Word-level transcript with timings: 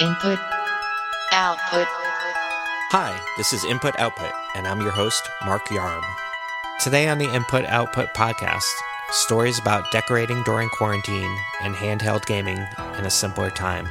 Input, 0.00 0.40
output. 1.30 1.86
Hi, 2.90 3.16
this 3.36 3.52
is 3.52 3.64
Input 3.64 3.96
Output, 4.00 4.32
and 4.56 4.66
I'm 4.66 4.80
your 4.80 4.90
host, 4.90 5.22
Mark 5.46 5.66
Yarm. 5.66 6.02
Today 6.80 7.06
on 7.06 7.18
the 7.18 7.32
Input 7.32 7.64
Output 7.66 8.12
podcast, 8.12 8.64
stories 9.12 9.60
about 9.60 9.92
decorating 9.92 10.42
during 10.42 10.68
quarantine 10.70 11.38
and 11.62 11.76
handheld 11.76 12.26
gaming 12.26 12.58
in 12.98 13.06
a 13.06 13.10
simpler 13.10 13.50
time. 13.50 13.86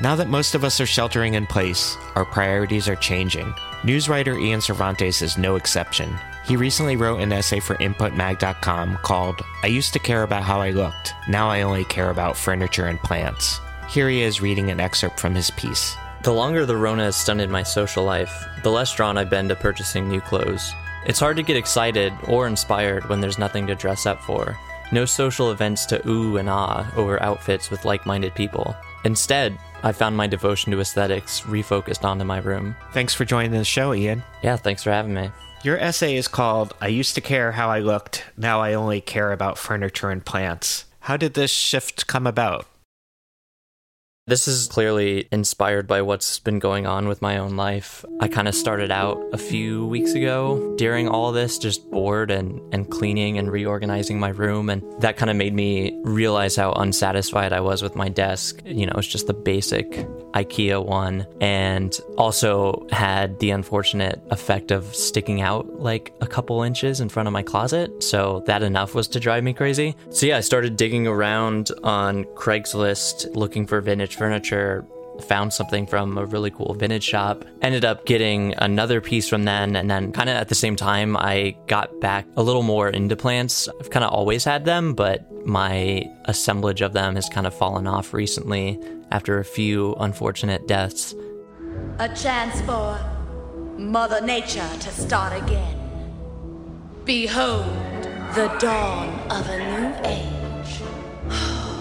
Now 0.00 0.16
that 0.16 0.28
most 0.28 0.54
of 0.54 0.64
us 0.64 0.80
are 0.80 0.86
sheltering 0.86 1.34
in 1.34 1.46
place, 1.46 1.98
our 2.16 2.24
priorities 2.24 2.88
are 2.88 2.96
changing. 2.96 3.52
News 3.84 4.08
writer 4.08 4.38
Ian 4.38 4.60
Servantes 4.60 5.20
is 5.20 5.36
no 5.36 5.56
exception. 5.56 6.18
He 6.46 6.56
recently 6.56 6.96
wrote 6.96 7.20
an 7.20 7.34
essay 7.34 7.60
for 7.60 7.74
InputMag.com 7.76 8.96
called 9.02 9.42
I 9.62 9.66
Used 9.66 9.92
to 9.92 9.98
Care 9.98 10.22
About 10.22 10.42
How 10.42 10.62
I 10.62 10.70
Looked, 10.70 11.12
Now 11.28 11.50
I 11.50 11.60
Only 11.60 11.84
Care 11.84 12.08
About 12.08 12.38
Furniture 12.38 12.86
and 12.86 12.98
Plants. 13.00 13.60
Here 13.88 14.08
he 14.08 14.22
is 14.22 14.40
reading 14.40 14.70
an 14.70 14.80
excerpt 14.80 15.20
from 15.20 15.34
his 15.34 15.50
piece. 15.52 15.96
The 16.22 16.32
longer 16.32 16.66
the 16.66 16.76
Rona 16.76 17.04
has 17.04 17.16
stunted 17.16 17.50
my 17.50 17.62
social 17.62 18.04
life, 18.04 18.44
the 18.62 18.70
less 18.70 18.94
drawn 18.94 19.18
I've 19.18 19.30
been 19.30 19.48
to 19.48 19.54
purchasing 19.54 20.08
new 20.08 20.20
clothes. 20.20 20.72
It's 21.06 21.20
hard 21.20 21.36
to 21.36 21.42
get 21.42 21.56
excited 21.56 22.12
or 22.26 22.46
inspired 22.46 23.08
when 23.08 23.20
there's 23.20 23.38
nothing 23.38 23.66
to 23.66 23.74
dress 23.74 24.06
up 24.06 24.22
for. 24.22 24.56
No 24.90 25.04
social 25.04 25.50
events 25.50 25.84
to 25.86 26.06
ooh 26.08 26.38
and 26.38 26.48
ah 26.48 26.90
over 26.96 27.22
outfits 27.22 27.70
with 27.70 27.84
like 27.84 28.06
minded 28.06 28.34
people. 28.34 28.74
Instead, 29.04 29.58
I 29.82 29.92
found 29.92 30.16
my 30.16 30.26
devotion 30.26 30.72
to 30.72 30.80
aesthetics 30.80 31.42
refocused 31.42 32.04
onto 32.04 32.24
my 32.24 32.38
room. 32.38 32.74
Thanks 32.92 33.12
for 33.12 33.26
joining 33.26 33.50
the 33.50 33.64
show, 33.64 33.92
Ian. 33.92 34.22
Yeah, 34.42 34.56
thanks 34.56 34.82
for 34.82 34.90
having 34.90 35.12
me. 35.12 35.30
Your 35.62 35.78
essay 35.78 36.16
is 36.16 36.28
called 36.28 36.74
I 36.80 36.88
Used 36.88 37.14
to 37.16 37.20
Care 37.20 37.52
How 37.52 37.68
I 37.68 37.80
Looked, 37.80 38.24
Now 38.36 38.60
I 38.60 38.72
Only 38.74 39.00
Care 39.00 39.32
About 39.32 39.58
Furniture 39.58 40.10
and 40.10 40.24
Plants. 40.24 40.86
How 41.00 41.16
did 41.18 41.34
this 41.34 41.50
shift 41.50 42.06
come 42.06 42.26
about? 42.26 42.66
This 44.26 44.48
is 44.48 44.68
clearly 44.68 45.28
inspired 45.30 45.86
by 45.86 46.00
what's 46.00 46.38
been 46.38 46.58
going 46.58 46.86
on 46.86 47.08
with 47.08 47.20
my 47.20 47.36
own 47.36 47.56
life. 47.56 48.06
I 48.20 48.28
kind 48.28 48.48
of 48.48 48.54
started 48.54 48.90
out 48.90 49.22
a 49.34 49.36
few 49.36 49.86
weeks 49.86 50.14
ago 50.14 50.74
during 50.78 51.08
all 51.08 51.30
this, 51.30 51.58
just 51.58 51.90
bored 51.90 52.30
and, 52.30 52.58
and 52.72 52.90
cleaning 52.90 53.36
and 53.36 53.52
reorganizing 53.52 54.18
my 54.18 54.30
room. 54.30 54.70
And 54.70 54.82
that 55.02 55.18
kind 55.18 55.30
of 55.30 55.36
made 55.36 55.52
me 55.52 56.00
realize 56.04 56.56
how 56.56 56.72
unsatisfied 56.72 57.52
I 57.52 57.60
was 57.60 57.82
with 57.82 57.96
my 57.96 58.08
desk. 58.08 58.62
You 58.64 58.86
know, 58.86 58.94
it's 58.96 59.06
just 59.06 59.26
the 59.26 59.34
basic 59.34 60.06
IKEA 60.34 60.84
one. 60.84 61.26
And 61.40 61.98
also 62.18 62.86
had 62.90 63.38
the 63.38 63.50
unfortunate 63.50 64.20
effect 64.30 64.70
of 64.70 64.94
sticking 64.94 65.40
out 65.40 65.80
like 65.80 66.12
a 66.20 66.26
couple 66.26 66.62
inches 66.62 67.00
in 67.00 67.08
front 67.08 67.26
of 67.26 67.32
my 67.32 67.42
closet. 67.42 68.02
So 68.02 68.42
that 68.46 68.62
enough 68.62 68.94
was 68.94 69.08
to 69.08 69.20
drive 69.20 69.44
me 69.44 69.52
crazy. 69.52 69.96
So 70.10 70.26
yeah, 70.26 70.38
I 70.38 70.40
started 70.40 70.76
digging 70.76 71.06
around 71.06 71.70
on 71.82 72.24
Craigslist 72.34 73.34
looking 73.34 73.66
for 73.66 73.80
vintage 73.80 74.16
furniture 74.16 74.84
found 75.22 75.52
something 75.52 75.86
from 75.86 76.18
a 76.18 76.24
really 76.26 76.50
cool 76.50 76.74
vintage 76.74 77.04
shop 77.04 77.44
ended 77.62 77.84
up 77.84 78.04
getting 78.04 78.54
another 78.58 79.00
piece 79.00 79.28
from 79.28 79.44
then, 79.44 79.76
and 79.76 79.90
then 79.90 80.12
kind 80.12 80.28
of 80.28 80.36
at 80.36 80.48
the 80.48 80.54
same 80.54 80.76
time 80.76 81.16
i 81.16 81.56
got 81.66 82.00
back 82.00 82.26
a 82.36 82.42
little 82.42 82.62
more 82.62 82.88
into 82.88 83.16
plants 83.16 83.68
i've 83.80 83.90
kind 83.90 84.04
of 84.04 84.12
always 84.12 84.44
had 84.44 84.64
them 84.64 84.94
but 84.94 85.30
my 85.46 86.02
assemblage 86.24 86.80
of 86.80 86.92
them 86.92 87.14
has 87.14 87.28
kind 87.28 87.46
of 87.46 87.54
fallen 87.54 87.86
off 87.86 88.12
recently 88.14 88.78
after 89.14 89.38
a 89.38 89.44
few 89.44 89.94
unfortunate 90.00 90.66
deaths 90.66 91.14
A 92.00 92.08
chance 92.08 92.60
for 92.62 92.98
Mother 93.78 94.20
Nature 94.20 94.68
to 94.80 94.90
start 94.90 95.32
again. 95.40 95.76
Behold 97.04 97.64
the 98.34 98.48
dawn 98.58 99.08
of 99.30 99.48
a 99.48 99.58
new 99.72 99.94
age. 100.04 100.80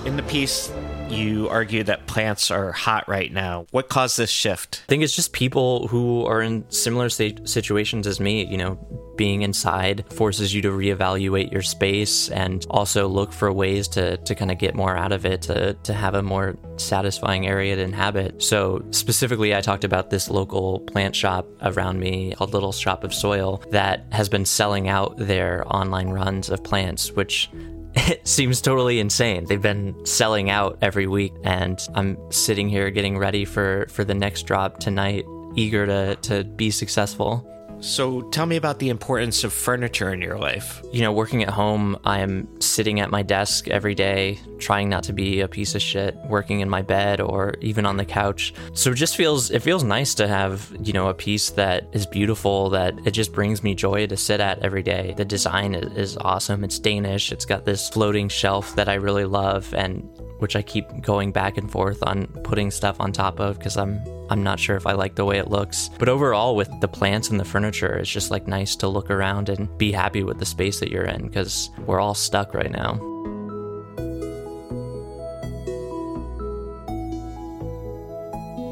In 0.05 0.15
the 0.15 0.23
piece, 0.23 0.71
you 1.13 1.49
argue 1.49 1.83
that 1.83 2.07
plants 2.07 2.51
are 2.51 2.71
hot 2.71 3.07
right 3.07 3.31
now. 3.31 3.65
What 3.71 3.89
caused 3.89 4.17
this 4.17 4.29
shift? 4.29 4.81
I 4.85 4.89
think 4.89 5.03
it's 5.03 5.15
just 5.15 5.33
people 5.33 5.87
who 5.87 6.25
are 6.25 6.41
in 6.41 6.69
similar 6.69 7.09
sta- 7.09 7.45
situations 7.45 8.07
as 8.07 8.19
me. 8.19 8.45
You 8.45 8.57
know, 8.57 9.03
being 9.15 9.41
inside 9.41 10.05
forces 10.13 10.53
you 10.53 10.61
to 10.61 10.69
reevaluate 10.69 11.51
your 11.51 11.61
space 11.61 12.29
and 12.29 12.65
also 12.69 13.07
look 13.07 13.31
for 13.31 13.51
ways 13.51 13.87
to, 13.89 14.17
to 14.17 14.35
kind 14.35 14.51
of 14.51 14.57
get 14.57 14.75
more 14.75 14.95
out 14.95 15.11
of 15.11 15.25
it, 15.25 15.43
to, 15.43 15.73
to 15.83 15.93
have 15.93 16.15
a 16.15 16.23
more 16.23 16.57
satisfying 16.77 17.47
area 17.47 17.75
to 17.75 17.81
inhabit. 17.81 18.41
So, 18.41 18.83
specifically, 18.91 19.55
I 19.55 19.61
talked 19.61 19.83
about 19.83 20.09
this 20.09 20.29
local 20.29 20.79
plant 20.81 21.15
shop 21.15 21.47
around 21.61 21.99
me 21.99 22.33
called 22.35 22.53
Little 22.53 22.71
Shop 22.71 23.03
of 23.03 23.13
Soil 23.13 23.63
that 23.71 24.05
has 24.11 24.29
been 24.29 24.45
selling 24.45 24.87
out 24.87 25.17
their 25.17 25.63
online 25.73 26.09
runs 26.09 26.49
of 26.49 26.63
plants, 26.63 27.11
which 27.11 27.49
it 28.07 28.27
seems 28.27 28.61
totally 28.61 28.99
insane. 28.99 29.45
They've 29.45 29.61
been 29.61 30.05
selling 30.05 30.49
out 30.49 30.79
every 30.81 31.07
week, 31.07 31.33
and 31.43 31.79
I'm 31.93 32.17
sitting 32.31 32.67
here 32.67 32.89
getting 32.89 33.17
ready 33.17 33.45
for 33.45 33.85
for 33.89 34.03
the 34.03 34.15
next 34.15 34.43
drop 34.43 34.79
tonight, 34.79 35.25
eager 35.55 35.85
to 35.85 36.15
to 36.15 36.43
be 36.43 36.71
successful. 36.71 37.47
So, 37.83 38.21
tell 38.21 38.45
me 38.45 38.55
about 38.55 38.79
the 38.79 38.87
importance 38.87 39.43
of 39.43 39.51
furniture 39.51 40.13
in 40.13 40.21
your 40.21 40.37
life. 40.37 40.81
You 40.93 41.01
know, 41.01 41.11
working 41.11 41.43
at 41.43 41.49
home, 41.49 41.99
I 42.05 42.19
am 42.19 42.47
sitting 42.61 43.01
at 43.01 43.11
my 43.11 43.23
desk 43.23 43.67
every 43.67 43.93
day, 43.93 44.39
trying 44.57 44.87
not 44.87 45.03
to 45.03 45.13
be 45.13 45.41
a 45.41 45.49
piece 45.49 45.75
of 45.75 45.81
shit, 45.81 46.15
working 46.29 46.61
in 46.61 46.69
my 46.69 46.81
bed 46.81 47.19
or 47.19 47.55
even 47.59 47.85
on 47.85 47.97
the 47.97 48.05
couch. 48.05 48.53
So 48.73 48.91
it 48.91 48.95
just 48.95 49.17
feels 49.17 49.51
it 49.51 49.61
feels 49.61 49.83
nice 49.83 50.15
to 50.15 50.29
have, 50.29 50.73
you 50.81 50.93
know, 50.93 51.09
a 51.09 51.13
piece 51.13 51.49
that 51.51 51.89
is 51.91 52.05
beautiful 52.05 52.69
that 52.69 52.97
it 53.05 53.11
just 53.11 53.33
brings 53.33 53.63
me 53.63 53.75
joy 53.75 54.07
to 54.07 54.15
sit 54.15 54.39
at 54.39 54.59
every 54.59 54.81
day. 54.81 55.13
The 55.17 55.25
design 55.25 55.75
is, 55.75 56.15
awesome. 56.21 56.63
It's 56.63 56.79
Danish. 56.79 57.33
It's 57.33 57.43
got 57.45 57.65
this 57.65 57.89
floating 57.89 58.29
shelf 58.29 58.75
that 58.75 58.87
I 58.87 58.93
really 58.93 59.25
love 59.25 59.73
and 59.73 60.07
which 60.39 60.55
I 60.55 60.61
keep 60.61 60.85
going 61.01 61.31
back 61.31 61.57
and 61.57 61.71
forth 61.71 62.03
on 62.03 62.27
putting 62.43 62.69
stuff 62.71 62.97
on 62.99 63.11
top 63.11 63.39
of 63.39 63.57
because 63.57 63.77
I'm 63.77 64.01
I'm 64.29 64.43
not 64.43 64.59
sure 64.59 64.75
if 64.75 64.87
I 64.87 64.93
like 64.93 65.15
the 65.15 65.25
way 65.25 65.37
it 65.37 65.49
looks. 65.49 65.89
But 65.99 66.09
overall 66.09 66.55
with 66.55 66.69
the 66.81 66.87
plants 66.87 67.29
and 67.29 67.39
the 67.39 67.45
furniture, 67.45 67.72
it's 67.81 68.09
just 68.09 68.31
like 68.31 68.47
nice 68.47 68.75
to 68.77 68.87
look 68.87 69.09
around 69.09 69.49
and 69.49 69.75
be 69.77 69.91
happy 69.91 70.23
with 70.23 70.39
the 70.39 70.45
space 70.45 70.79
that 70.79 70.89
you're 70.91 71.05
in 71.05 71.27
because 71.27 71.69
we're 71.85 71.99
all 71.99 72.13
stuck 72.13 72.53
right 72.53 72.71
now. 72.71 72.99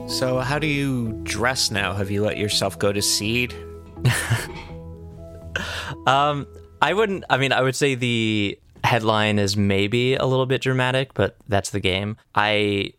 So, 0.07 0.39
how 0.39 0.59
do 0.59 0.67
you 0.67 1.19
dress 1.23 1.71
now? 1.71 1.93
Have 1.93 2.11
you 2.11 2.23
let 2.23 2.37
yourself 2.37 2.77
go 2.77 2.91
to 2.91 3.01
seed? 3.01 3.55
Um, 6.07 6.47
I 6.81 6.93
wouldn't. 6.93 7.25
I 7.29 7.37
mean, 7.37 7.51
I 7.51 7.61
would 7.61 7.75
say 7.75 7.95
the 7.95 8.57
headline 8.83 9.39
is 9.39 9.55
maybe 9.55 10.15
a 10.15 10.25
little 10.25 10.45
bit 10.45 10.61
dramatic, 10.61 11.13
but 11.13 11.35
that's 11.47 11.69
the 11.69 11.79
game. 11.79 12.17
I 12.33 12.93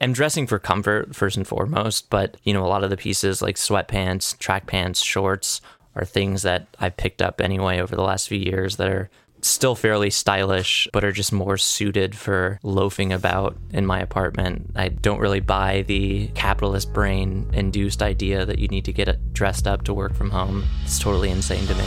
am 0.00 0.12
dressing 0.12 0.46
for 0.46 0.58
comfort 0.58 1.14
first 1.14 1.36
and 1.36 1.46
foremost, 1.46 2.10
but 2.10 2.36
you 2.44 2.52
know, 2.52 2.64
a 2.64 2.68
lot 2.68 2.84
of 2.84 2.90
the 2.90 2.96
pieces 2.96 3.42
like 3.42 3.56
sweatpants, 3.56 4.38
track 4.38 4.66
pants, 4.66 5.02
shorts 5.02 5.60
are 5.94 6.04
things 6.04 6.42
that 6.42 6.66
I've 6.78 6.96
picked 6.96 7.22
up 7.22 7.40
anyway 7.40 7.80
over 7.80 7.96
the 7.96 8.02
last 8.02 8.28
few 8.28 8.38
years 8.38 8.76
that 8.76 8.88
are 8.88 9.10
still 9.40 9.74
fairly 9.74 10.10
stylish, 10.10 10.88
but 10.92 11.04
are 11.04 11.12
just 11.12 11.32
more 11.32 11.56
suited 11.56 12.14
for 12.16 12.58
loafing 12.62 13.12
about 13.12 13.56
in 13.72 13.86
my 13.86 14.00
apartment. 14.00 14.72
I 14.74 14.88
don't 14.88 15.20
really 15.20 15.40
buy 15.40 15.82
the 15.82 16.28
capitalist 16.28 16.92
brain 16.92 17.48
induced 17.52 18.02
idea 18.02 18.44
that 18.44 18.58
you 18.58 18.68
need 18.68 18.84
to 18.86 18.92
get 18.92 19.32
dressed 19.32 19.66
up 19.66 19.84
to 19.84 19.94
work 19.94 20.14
from 20.14 20.30
home. 20.30 20.64
It's 20.84 20.98
totally 20.98 21.30
insane 21.30 21.66
to 21.66 21.74
me. 21.74 21.86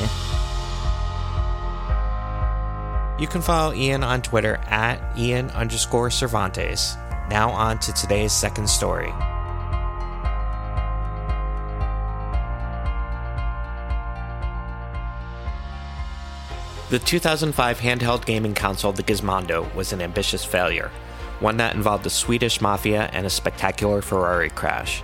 You 3.20 3.28
can 3.28 3.42
follow 3.42 3.74
Ian 3.74 4.04
on 4.04 4.22
Twitter 4.22 4.56
at 4.68 5.18
Ian 5.18 5.50
underscore 5.52 6.10
Servantes. 6.10 6.98
Now 7.30 7.52
on 7.52 7.78
to 7.80 7.94
today's 7.94 8.34
second 8.34 8.68
story. 8.68 9.14
The 16.90 16.98
2005 16.98 17.80
handheld 17.80 18.26
gaming 18.26 18.56
console, 18.56 18.92
the 18.92 19.04
Gizmondo, 19.04 19.72
was 19.76 19.94
an 19.94 20.02
ambitious 20.02 20.44
failure, 20.44 20.90
one 21.40 21.58
that 21.58 21.76
involved 21.76 22.04
the 22.04 22.10
Swedish 22.10 22.62
mafia 22.62 23.12
and 23.14 23.28
a 23.28 23.30
spectacular 23.30 24.02
Ferrari 24.02 24.50
crash. 24.50 25.04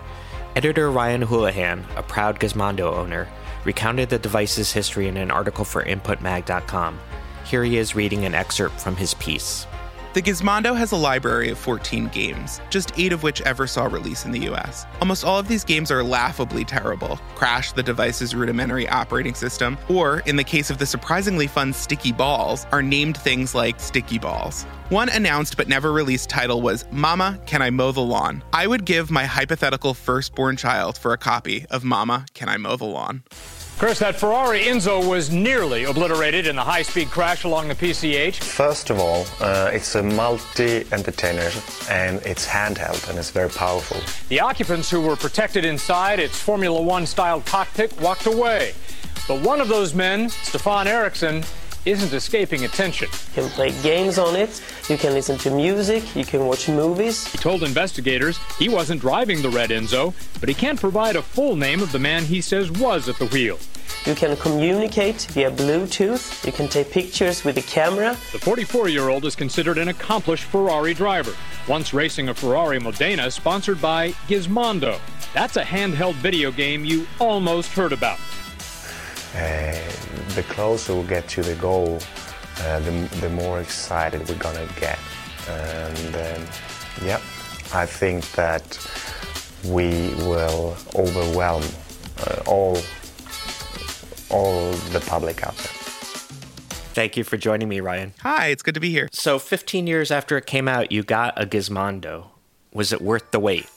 Editor 0.56 0.90
Ryan 0.90 1.22
Houlihan, 1.22 1.86
a 1.96 2.02
proud 2.02 2.40
Gizmondo 2.40 2.92
owner, 2.92 3.28
recounted 3.66 4.10
the 4.10 4.18
device's 4.18 4.72
history 4.72 5.08
in 5.08 5.16
an 5.16 5.30
article 5.30 5.64
for 5.64 5.84
InputMag.com. 5.84 7.00
Here 7.44 7.64
he 7.64 7.78
is 7.78 7.94
reading 7.94 8.26
an 8.26 8.34
excerpt 8.34 8.82
from 8.82 8.96
his 8.96 9.14
piece. 9.14 9.68
The 10.16 10.22
Gizmondo 10.22 10.78
has 10.78 10.94
a 10.94 10.96
library 10.96 11.50
of 11.50 11.58
14 11.58 12.08
games, 12.08 12.62
just 12.70 12.98
eight 12.98 13.12
of 13.12 13.22
which 13.22 13.42
ever 13.42 13.68
saw 13.68 13.84
release 13.84 14.24
in 14.24 14.32
the 14.32 14.50
US. 14.50 14.86
Almost 15.02 15.26
all 15.26 15.38
of 15.38 15.50
these 15.50 15.66
games 15.66 15.92
are 15.92 16.02
laughably 16.02 16.64
terrible, 16.64 17.20
crash 17.36 17.74
the 17.74 17.84
device's 17.84 18.34
rudimentary 18.34 18.88
operating 18.88 19.34
system, 19.34 19.78
or, 19.90 20.20
in 20.20 20.38
the 20.38 20.44
case 20.46 20.70
of 20.70 20.78
the 20.78 20.86
surprisingly 20.86 21.48
fun 21.48 21.74
Sticky 21.74 22.14
Balls, 22.14 22.66
are 22.72 22.82
named 22.82 23.18
things 23.18 23.54
like 23.54 23.78
Sticky 23.82 24.18
Balls. 24.18 24.64
One 24.88 25.10
announced 25.10 25.58
but 25.58 25.68
never 25.68 25.92
released 25.92 26.30
title 26.30 26.62
was 26.62 26.86
Mama, 26.92 27.38
Can 27.46 27.62
I 27.62 27.70
Mow 27.70 27.92
the 27.92 28.00
Lawn? 28.00 28.42
I 28.54 28.68
would 28.68 28.86
give 28.86 29.12
my 29.12 29.26
hypothetical 29.26 29.94
firstborn 29.94 30.56
child 30.56 30.98
for 30.98 31.12
a 31.12 31.18
copy 31.18 31.66
of 31.70 31.84
Mama, 31.84 32.26
Can 32.34 32.48
I 32.48 32.56
Mow 32.56 32.78
the 32.78 32.86
Lawn? 32.86 33.24
Chris, 33.78 34.00
that 34.00 34.16
Ferrari 34.16 34.62
Enzo 34.62 35.06
was 35.06 35.30
nearly 35.30 35.84
obliterated 35.84 36.48
in 36.48 36.56
the 36.56 36.64
high 36.64 36.82
speed 36.82 37.10
crash 37.10 37.44
along 37.44 37.68
the 37.68 37.76
PCH. 37.76 38.36
First 38.36 38.90
of 38.90 39.00
all, 39.00 39.26
uh, 39.42 39.70
it's 39.74 39.96
a 39.96 40.02
multi 40.02 40.86
entertainer 40.94 41.50
and 41.90 42.22
it's 42.22 42.48
handheld 42.48 43.10
and 43.10 43.20
it's 43.20 43.32
very 43.32 43.50
powerful. 43.50 43.98
The 44.30 44.40
occupants 44.40 44.90
who 44.90 45.02
were 45.02 45.18
protected 45.18 45.66
inside 45.66 46.22
its 46.22 46.40
Formula 46.40 46.82
One 46.82 47.06
style 47.06 47.42
cockpit 47.42 48.00
walked 48.00 48.28
away. 48.28 48.74
But 49.28 49.42
one 49.42 49.60
of 49.60 49.68
those 49.68 49.94
men, 49.94 50.30
Stefan 50.30 50.88
Eriksson, 50.88 51.44
isn't 51.86 52.14
escaping 52.14 52.66
attention. 52.66 53.08
You 53.36 53.44
can 53.44 53.50
play 53.52 53.72
games 53.82 54.18
on 54.18 54.36
it, 54.36 54.62
you 54.90 54.98
can 54.98 55.14
listen 55.14 55.38
to 55.40 55.52
music, 55.52 56.16
you 56.16 56.26
can 56.26 56.46
watch 56.46 56.68
movies. 56.68 57.28
He 57.28 57.38
told 57.38 57.64
investigators 57.64 58.38
he 58.58 58.70
wasn't 58.70 59.02
driving 59.02 59.42
the 59.42 59.50
red 59.50 59.70
Enzo, 59.70 60.14
but 60.40 60.50
he 60.50 60.56
can't 60.56 60.80
provide 60.80 61.16
a 61.16 61.22
full 61.22 61.56
name 61.56 61.82
of 61.82 61.92
the 61.92 62.00
man 62.00 62.24
he 62.24 62.42
says 62.42 62.72
was 62.72 63.08
at 63.08 63.18
the 63.18 63.28
wheel. 63.28 63.60
You 64.06 64.14
can 64.14 64.38
communicate 64.38 65.22
via 65.32 65.50
Bluetooth, 65.50 66.46
you 66.46 66.52
can 66.52 66.68
take 66.68 66.92
pictures 66.92 67.44
with 67.44 67.56
the 67.56 67.62
camera. 67.64 68.12
The 68.32 68.40
44 68.40 68.90
year 68.90 69.10
old 69.10 69.26
is 69.26 69.36
considered 69.36 69.78
an 69.78 69.88
accomplished 69.88 70.44
Ferrari 70.44 70.94
driver, 70.94 71.34
once 71.68 71.94
racing 71.94 72.30
a 72.30 72.34
Ferrari 72.34 72.80
Modena 72.80 73.32
sponsored 73.32 73.82
by 73.82 74.12
Gizmondo. 74.28 75.00
That's 75.34 75.58
a 75.58 75.64
handheld 75.64 76.14
video 76.16 76.52
game 76.52 76.86
you 76.86 77.08
almost 77.20 77.72
heard 77.72 77.94
about. 77.94 78.20
Uh, 79.36 79.78
the 80.36 80.44
closer 80.50 80.96
we 80.96 81.08
get 81.08 81.28
to 81.30 81.42
the 81.42 81.56
goal, 81.56 82.00
uh, 82.62 82.80
the, 82.80 82.92
the 83.22 83.30
more 83.30 83.60
excited 83.60 84.28
we're 84.30 84.36
gonna 84.38 84.68
get. 84.80 84.98
And 85.50 86.16
um, 86.16 86.48
yeah, 87.04 87.20
I 87.74 87.86
think 87.86 88.30
that 88.32 88.80
we 89.66 90.14
will 90.26 90.76
overwhelm 90.96 91.64
uh, 92.26 92.42
all 92.46 92.78
all 94.30 94.72
the 94.92 95.00
public 95.02 95.46
out 95.46 95.56
there. 95.58 95.72
Thank 96.96 97.18
you 97.18 97.26
for 97.26 97.36
joining 97.36 97.68
me, 97.68 97.82
Ryan. 97.82 98.14
Hi, 98.22 98.48
it's 98.48 98.64
good 98.64 98.74
to 98.76 98.80
be 98.80 98.90
here. 98.90 99.10
So, 99.12 99.38
15 99.38 99.86
years 99.86 100.12
after 100.12 100.38
it 100.38 100.46
came 100.46 100.70
out, 100.70 100.94
you 100.94 101.04
got 101.04 101.40
a 101.40 101.46
Gizmondo. 101.46 102.28
Was 102.74 102.94
it 102.94 103.02
worth 103.02 103.32
the 103.32 103.40
wait? 103.40 103.70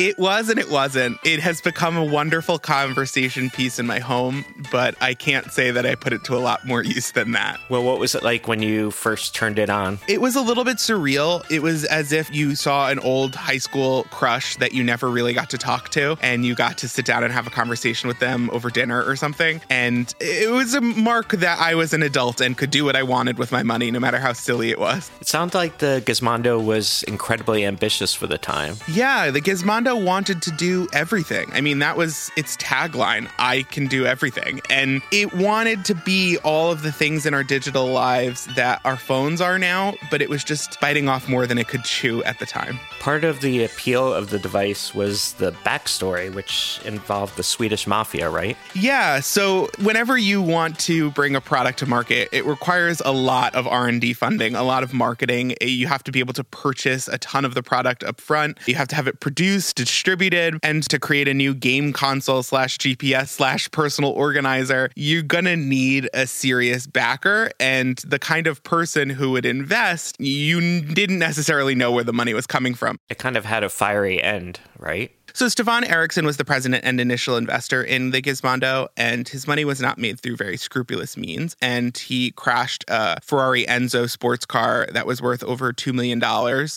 It 0.00 0.18
was 0.18 0.48
and 0.48 0.58
it 0.58 0.70
wasn't. 0.70 1.18
It 1.24 1.40
has 1.40 1.60
become 1.60 1.94
a 1.98 2.02
wonderful 2.02 2.58
conversation 2.58 3.50
piece 3.50 3.78
in 3.78 3.86
my 3.86 3.98
home, 3.98 4.46
but 4.72 4.94
I 5.02 5.12
can't 5.12 5.52
say 5.52 5.70
that 5.72 5.84
I 5.84 5.94
put 5.94 6.14
it 6.14 6.24
to 6.24 6.36
a 6.36 6.40
lot 6.40 6.66
more 6.66 6.82
use 6.82 7.10
than 7.10 7.32
that. 7.32 7.60
Well, 7.68 7.84
what 7.84 7.98
was 7.98 8.14
it 8.14 8.22
like 8.22 8.48
when 8.48 8.62
you 8.62 8.92
first 8.92 9.34
turned 9.34 9.58
it 9.58 9.68
on? 9.68 9.98
It 10.08 10.22
was 10.22 10.36
a 10.36 10.40
little 10.40 10.64
bit 10.64 10.78
surreal. 10.78 11.44
It 11.50 11.60
was 11.60 11.84
as 11.84 12.12
if 12.12 12.34
you 12.34 12.54
saw 12.54 12.88
an 12.88 12.98
old 13.00 13.34
high 13.34 13.58
school 13.58 14.04
crush 14.04 14.56
that 14.56 14.72
you 14.72 14.82
never 14.82 15.10
really 15.10 15.34
got 15.34 15.50
to 15.50 15.58
talk 15.58 15.90
to, 15.90 16.16
and 16.22 16.46
you 16.46 16.54
got 16.54 16.78
to 16.78 16.88
sit 16.88 17.04
down 17.04 17.22
and 17.22 17.30
have 17.30 17.46
a 17.46 17.50
conversation 17.50 18.08
with 18.08 18.20
them 18.20 18.48
over 18.54 18.70
dinner 18.70 19.04
or 19.04 19.16
something. 19.16 19.60
And 19.68 20.14
it 20.18 20.50
was 20.50 20.72
a 20.72 20.80
mark 20.80 21.32
that 21.32 21.58
I 21.58 21.74
was 21.74 21.92
an 21.92 22.02
adult 22.02 22.40
and 22.40 22.56
could 22.56 22.70
do 22.70 22.86
what 22.86 22.96
I 22.96 23.02
wanted 23.02 23.36
with 23.36 23.52
my 23.52 23.62
money, 23.62 23.90
no 23.90 24.00
matter 24.00 24.18
how 24.18 24.32
silly 24.32 24.70
it 24.70 24.78
was. 24.78 25.10
It 25.20 25.28
sounds 25.28 25.52
like 25.52 25.76
the 25.76 26.02
Gizmondo 26.06 26.64
was 26.64 27.02
incredibly 27.02 27.66
ambitious 27.66 28.14
for 28.14 28.26
the 28.26 28.38
time. 28.38 28.76
Yeah, 28.88 29.30
the 29.30 29.42
Gizmondo 29.42 29.89
wanted 29.96 30.42
to 30.42 30.50
do 30.50 30.88
everything. 30.92 31.50
I 31.52 31.60
mean, 31.60 31.78
that 31.80 31.96
was 31.96 32.30
its 32.36 32.56
tagline 32.56 33.30
I 33.38 33.62
can 33.64 33.86
do 33.86 34.06
everything. 34.06 34.60
And 34.70 35.02
it 35.12 35.32
wanted 35.34 35.84
to 35.86 35.94
be 35.94 36.38
all 36.38 36.70
of 36.70 36.82
the 36.82 36.92
things 36.92 37.26
in 37.26 37.34
our 37.34 37.44
digital 37.44 37.86
lives 37.86 38.46
that 38.56 38.80
our 38.84 38.96
phones 38.96 39.40
are 39.40 39.58
now, 39.58 39.94
but 40.10 40.22
it 40.22 40.28
was 40.28 40.44
just 40.44 40.80
biting 40.80 41.08
off 41.08 41.28
more 41.28 41.46
than 41.46 41.58
it 41.58 41.68
could 41.68 41.84
chew 41.84 42.22
at 42.24 42.38
the 42.38 42.46
time. 42.46 42.78
Part 43.00 43.24
of 43.24 43.40
the 43.40 43.64
appeal 43.64 44.12
of 44.12 44.30
the 44.30 44.38
device 44.38 44.94
was 44.94 45.34
the 45.34 45.52
backstory, 45.64 46.32
which 46.32 46.80
involved 46.84 47.36
the 47.36 47.42
Swedish 47.42 47.86
mafia, 47.86 48.28
right? 48.28 48.56
Yeah, 48.74 49.20
so 49.20 49.68
whenever 49.80 50.18
you 50.18 50.42
want 50.42 50.78
to 50.80 51.10
bring 51.12 51.34
a 51.34 51.40
product 51.40 51.78
to 51.80 51.86
market, 51.86 52.28
it 52.32 52.44
requires 52.44 53.00
a 53.04 53.12
lot 53.12 53.54
of 53.54 53.66
R&D 53.66 54.12
funding, 54.14 54.54
a 54.54 54.62
lot 54.62 54.82
of 54.82 54.92
marketing. 54.92 55.54
You 55.60 55.86
have 55.86 56.02
to 56.04 56.12
be 56.12 56.18
able 56.18 56.34
to 56.34 56.44
purchase 56.44 57.08
a 57.08 57.18
ton 57.18 57.44
of 57.44 57.54
the 57.54 57.62
product 57.62 58.04
up 58.04 58.20
front. 58.20 58.58
You 58.66 58.74
have 58.74 58.88
to 58.88 58.96
have 58.96 59.06
it 59.06 59.20
produced, 59.20 59.69
distributed, 59.72 60.58
and 60.62 60.82
to 60.88 60.98
create 60.98 61.28
a 61.28 61.34
new 61.34 61.54
game 61.54 61.92
console 61.92 62.42
slash 62.42 62.78
GPS 62.78 63.28
slash 63.28 63.70
personal 63.70 64.10
organizer, 64.10 64.90
you're 64.96 65.22
gonna 65.22 65.56
need 65.56 66.08
a 66.14 66.26
serious 66.26 66.86
backer 66.86 67.50
and 67.58 67.98
the 67.98 68.18
kind 68.18 68.46
of 68.46 68.62
person 68.62 69.10
who 69.10 69.30
would 69.32 69.46
invest, 69.46 70.16
you 70.18 70.80
didn't 70.82 71.18
necessarily 71.18 71.74
know 71.74 71.92
where 71.92 72.04
the 72.04 72.12
money 72.12 72.34
was 72.34 72.46
coming 72.46 72.74
from. 72.74 72.98
It 73.08 73.18
kind 73.18 73.36
of 73.36 73.44
had 73.44 73.64
a 73.64 73.68
fiery 73.68 74.22
end, 74.22 74.60
right? 74.78 75.12
So 75.32 75.48
Stefan 75.48 75.84
Eriksson 75.84 76.26
was 76.26 76.36
the 76.36 76.44
president 76.44 76.84
and 76.84 77.00
initial 77.00 77.36
investor 77.36 77.82
in 77.82 78.10
the 78.10 78.20
Gizmondo, 78.20 78.88
and 78.96 79.28
his 79.28 79.46
money 79.46 79.64
was 79.64 79.80
not 79.80 79.98
made 79.98 80.20
through 80.20 80.36
very 80.36 80.56
scrupulous 80.56 81.16
means. 81.16 81.56
And 81.62 81.96
he 81.96 82.32
crashed 82.32 82.84
a 82.88 83.20
Ferrari 83.20 83.64
Enzo 83.64 84.08
sports 84.08 84.44
car 84.44 84.88
that 84.92 85.06
was 85.06 85.22
worth 85.22 85.42
over 85.44 85.72
$2 85.72 85.92
million, 85.94 86.18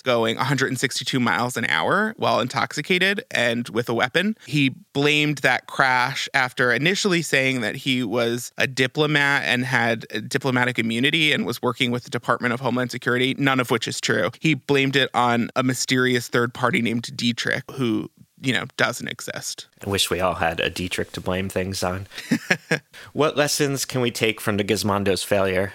going 0.04 0.38
162 0.38 1.20
miles 1.20 1.58
an 1.58 1.66
hour 1.66 2.14
while 2.18 2.40
intoxicated 2.40 3.24
and 3.32 3.70
with 3.70 3.90
a 3.90 3.94
weapon. 3.94 4.38
He 4.46 4.70
blamed 4.70 5.40
that 5.40 5.68
crash 5.68 6.30
after 6.34 6.72
initially 6.72 7.22
saying 7.22 7.62
that 7.62 7.76
he 7.76 8.04
was 8.04 8.52
a 8.58 8.68
diplomat 8.68 9.44
and 9.46 9.66
had 9.66 10.06
diplomatic 10.28 10.78
immunity 10.78 11.32
and 11.32 11.46
was 11.46 11.62
working 11.62 11.92
with 11.92 12.04
the 12.04 12.10
Department 12.10 12.54
of 12.54 12.60
Homeland 12.60 12.92
Security, 12.92 13.36
none 13.38 13.60
of 13.60 13.72
which 13.72 13.88
is 13.88 14.00
true. 14.00 14.30
He 14.40 14.54
blamed 14.54 14.96
it 14.96 15.10
on 15.14 15.50
a 15.56 15.64
mysterious 15.64 16.28
third 16.28 16.54
party 16.54 16.82
named 16.82 17.16
Dietrich, 17.16 17.64
who 17.72 18.10
you 18.44 18.54
know, 18.54 18.66
doesn't 18.78 19.08
exist. 19.08 19.68
I 19.86 19.90
wish 19.90 20.10
we 20.10 20.20
all 20.20 20.36
had 20.36 20.60
a 20.60 20.70
Dietrich 20.70 21.14
to 21.14 21.22
blame 21.22 21.50
things 21.50 21.82
on. 21.82 22.08
what 23.14 23.38
lessons 23.38 23.86
can 23.86 24.02
we 24.02 24.12
take 24.12 24.42
from 24.42 24.58
the 24.58 24.64
Gizmondo's 24.64 25.24
failure? 25.24 25.74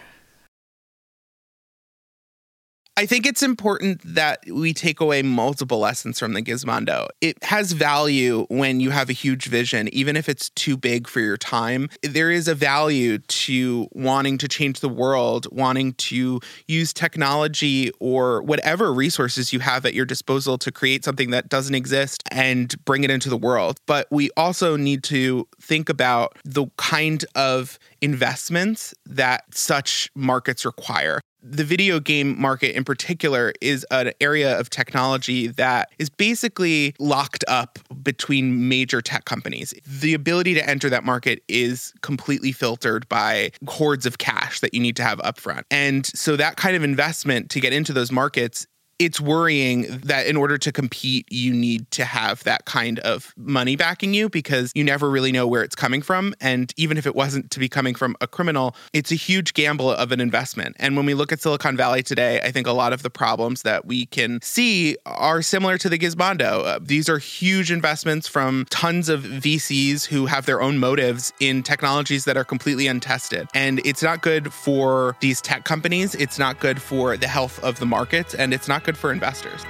I 2.99 3.07
think 3.07 3.27
it's 3.27 3.45
important 3.45 4.01
that 4.05 4.41
we 4.53 4.75
take 4.75 4.99
away 4.99 5.23
multiple 5.23 5.79
lessons 5.79 6.19
from 6.19 6.33
the 6.33 6.43
Gizmondo. 6.43 7.07
It 7.21 7.41
has 7.45 7.71
value 7.71 8.45
when 8.49 8.81
you 8.81 8.91
have 8.91 9.09
a 9.09 9.13
huge 9.13 9.47
vision, 9.47 9.89
even 9.95 10.17
if 10.17 10.29
it's 10.29 10.51
too 10.51 10.77
big 10.77 11.07
for 11.07 11.21
your 11.21 11.37
time. 11.37 11.91
There 12.03 12.33
is 12.33 12.49
a 12.49 12.57
value 12.57 13.19
to 13.19 13.87
wanting 13.93 14.37
to 14.39 14.49
change 14.49 14.81
the 14.81 14.89
world, 14.89 15.47
wanting 15.53 15.93
to 15.93 16.41
use 16.67 16.93
technology 16.93 17.93
or 18.01 18.43
whatever 18.43 18.93
resources 18.93 19.53
you 19.53 19.61
have 19.61 19.87
at 19.87 19.95
your 19.95 20.05
disposal 20.05 20.59
to 20.59 20.73
create 20.73 21.05
something 21.05 21.31
that 21.31 21.49
doesn't 21.49 21.77
exist 21.77 22.25
and 22.33 22.75
bring 22.85 23.05
it 23.05 23.13
into 23.13 23.31
the 23.31 23.37
world. 23.37 23.79
But 23.87 24.09
we 24.11 24.31
also 24.37 24.75
need 24.75 25.05
to 25.05 25.47
think 25.63 25.89
about 25.89 26.37
the 26.45 26.67
kind 26.79 27.25
of 27.37 27.79
investments 28.01 28.93
that 29.07 29.45
such 29.55 30.11
markets 30.17 30.65
require 30.65 31.21
the 31.43 31.65
video 31.65 32.01
game 32.01 32.41
market 32.41 32.77
in 32.77 32.85
particular 32.85 33.53
is 33.61 33.87
an 33.91 34.13
area 34.21 34.59
of 34.59 34.71
technology 34.71 35.47
that 35.47 35.91
is 35.99 36.11
basically 36.11 36.95
locked 36.99 37.45
up 37.49 37.79
between 38.03 38.69
major 38.69 39.01
tech 39.01 39.25
companies. 39.25 39.73
The 39.87 40.15
ability 40.15 40.55
to 40.55 40.69
enter 40.69 40.91
that 40.91 41.05
market 41.05 41.43
is 41.49 41.93
completely 42.03 42.53
filtered 42.53 43.09
by 43.09 43.51
hordes 43.67 44.07
of 44.07 44.19
cash 44.19 44.61
that 44.61 44.75
you 44.75 44.81
need 44.81 44.97
to 44.97 45.05
have 45.05 45.19
upfront. 45.21 45.65
And 45.71 46.07
so 46.07 46.37
that 46.37 46.57
kind 46.57 46.77
of 46.77 46.83
investment 46.83 47.51
to 47.51 47.61
get 47.61 47.73
into 47.73 47.93
those 47.93 48.11
markets 48.11 48.67
it's 48.99 49.21
worrying 49.21 49.87
that 50.01 50.27
in 50.27 50.37
order 50.37 50.59
to 50.59 50.73
compete, 50.73 51.31
you 51.31 51.53
need 51.53 51.89
to 51.93 52.05
have 52.05 52.43
that 52.45 52.65
kind 52.65 52.99
of 53.01 53.33
money 53.37 53.77
backing 53.77 54.13
you 54.13 54.29
because 54.29 54.73
you 54.75 54.83
never 54.83 55.09
really 55.09 55.31
know 55.31 55.47
where 55.47 55.63
it's 55.63 55.77
coming 55.77 56.03
from. 56.03 56.35
And 56.41 56.73
even 56.77 56.99
if 56.99 57.07
it 57.07 57.15
wasn't 57.15 57.51
to 57.53 57.61
be 57.61 57.69
coming 57.69 57.95
from 57.95 58.17
a 58.21 58.27
criminal, 58.27 58.75
it's 58.93 59.13
a 59.13 59.15
huge 59.15 59.55
gamble 59.55 59.91
of 59.91 60.11
an 60.11 60.21
investment. 60.21 60.75
And 60.81 60.97
when 60.97 61.07
we 61.07 61.15
look 61.15 61.31
at 61.31 61.41
Silicon 61.41 61.77
Valley 61.77 62.03
today, 62.03 62.41
I 62.41 62.51
think 62.51 62.67
a 62.67 62.73
lot 62.73 62.93
of 62.93 63.03
the 63.03 63.11
problems 63.11 63.63
that 63.63 63.87
we 63.87 64.07
can 64.07 64.41
see 64.43 64.97
are 65.07 65.43
similar 65.43 65.79
to 65.79 65.89
the 65.89 65.99
Gizmondo. 65.99 66.65
Uh, 66.65 66.79
these 66.83 67.09
are 67.09 67.19
huge 67.19 67.71
investments 67.71 68.27
from 68.27 68.67
tons 68.69 69.09
of 69.09 69.23
VCs 69.23 70.07
who 70.07 70.27
have 70.27 70.47
their 70.47 70.61
own 70.61 70.79
motives 70.79 71.33
in 71.39 71.63
technologies 71.63 72.25
that 72.25 72.37
are 72.37 72.45
completely 72.45 72.89
untested. 72.89 73.49
And 73.55 73.81
it's 73.85 74.03
not 74.03 74.23
good 74.23 74.53
for 74.53 75.17
these 75.21 75.41
tech 75.41 75.65
companies, 75.65 76.17
it's 76.17 76.39
not 76.39 76.59
good 76.59 76.83
for 76.83 77.17
the 77.17 77.29
health 77.29 77.63
of 77.63 77.79
the 77.79 77.87
markets, 77.87 78.35
and 78.35 78.53
it's 78.53 78.67
not 78.67 78.88
good 78.89 78.97
for 78.97 79.13
investors. 79.13 79.67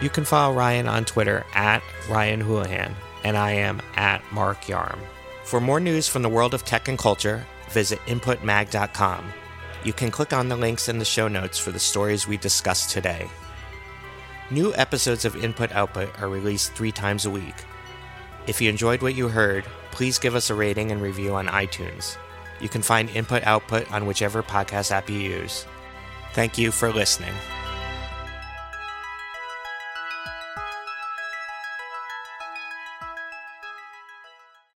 You 0.00 0.08
can 0.08 0.24
follow 0.24 0.54
Ryan 0.54 0.88
on 0.88 1.04
Twitter 1.04 1.44
at 1.54 1.82
Ryan 2.08 2.40
Houlihan, 2.40 2.94
and 3.22 3.36
I 3.36 3.50
am 3.52 3.82
at 3.96 4.22
Mark 4.32 4.62
Yarm. 4.62 4.98
For 5.44 5.60
more 5.60 5.78
news 5.78 6.08
from 6.08 6.22
the 6.22 6.30
world 6.30 6.54
of 6.54 6.64
tech 6.64 6.88
and 6.88 6.98
culture, 6.98 7.44
visit 7.68 7.98
inputmag.com. 8.06 9.30
You 9.84 9.92
can 9.92 10.10
click 10.10 10.32
on 10.32 10.48
the 10.48 10.56
links 10.56 10.88
in 10.88 10.98
the 10.98 11.04
show 11.04 11.28
notes 11.28 11.58
for 11.58 11.70
the 11.70 11.78
stories 11.78 12.26
we 12.26 12.38
discussed 12.38 12.92
today. 12.92 13.28
New 14.50 14.74
episodes 14.74 15.26
of 15.26 15.36
Input 15.36 15.70
Output 15.72 16.18
are 16.22 16.30
released 16.30 16.72
three 16.72 16.92
times 16.92 17.26
a 17.26 17.30
week. 17.30 17.54
If 18.46 18.60
you 18.60 18.68
enjoyed 18.68 19.02
what 19.02 19.14
you 19.14 19.28
heard, 19.28 19.64
please 19.90 20.18
give 20.18 20.34
us 20.34 20.50
a 20.50 20.54
rating 20.54 20.90
and 20.90 21.00
review 21.00 21.34
on 21.34 21.46
iTunes. 21.46 22.16
You 22.60 22.68
can 22.68 22.82
find 22.82 23.08
Input 23.10 23.42
Output 23.44 23.90
on 23.92 24.06
whichever 24.06 24.42
podcast 24.42 24.90
app 24.90 25.08
you 25.08 25.18
use. 25.18 25.66
Thank 26.34 26.58
you 26.58 26.70
for 26.70 26.92
listening. 26.92 27.34